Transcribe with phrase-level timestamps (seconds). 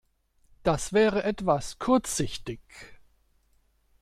[0.63, 2.59] Das wäre etwas kurzsichtig.